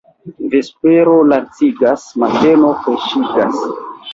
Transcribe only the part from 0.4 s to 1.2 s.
Vespero